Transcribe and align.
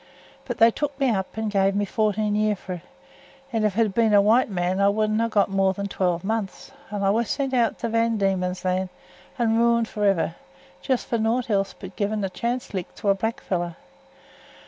But 0.45 0.57
they 0.57 0.71
took 0.71 0.99
me 0.99 1.11
up, 1.11 1.37
and 1.37 1.51
gev 1.51 1.75
me 1.75 1.85
fourteen 1.85 2.33
year 2.33 2.55
for 2.55 2.73
it; 2.73 2.81
and 3.53 3.63
if 3.63 3.75
it 3.77 3.77
had 3.83 3.93
been 3.93 4.15
a 4.15 4.19
white 4.23 4.49
man 4.49 4.81
I 4.81 4.89
wouldn't 4.89 5.21
ha' 5.21 5.29
got 5.29 5.51
more 5.51 5.73
than 5.73 5.85
twelve 5.87 6.23
months, 6.23 6.71
and 6.89 7.05
I 7.05 7.11
was 7.11 7.29
sent 7.29 7.53
out 7.53 7.77
to 7.77 7.89
Van 7.89 8.17
Diemen's 8.17 8.65
Land 8.65 8.89
and 9.37 9.59
ruined 9.59 9.87
for 9.87 10.03
ever, 10.03 10.33
just 10.81 11.05
for 11.05 11.19
nowt 11.19 11.51
else 11.51 11.75
but 11.79 11.95
giving 11.95 12.23
a 12.23 12.31
chance 12.31 12.73
lick 12.73 12.95
to 12.95 13.09
a 13.09 13.13
blackfellow. 13.15 13.75